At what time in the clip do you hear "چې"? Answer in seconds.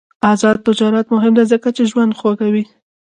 1.75-1.83